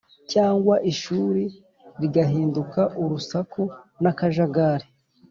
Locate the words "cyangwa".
0.31-0.75